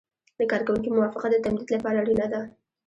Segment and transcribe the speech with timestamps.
[0.39, 2.41] د کارکوونکي موافقه د تمدید لپاره اړینه ده.